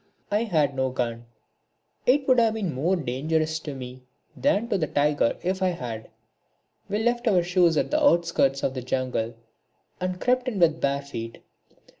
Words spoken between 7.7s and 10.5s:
at the outskirts of the jungle and crept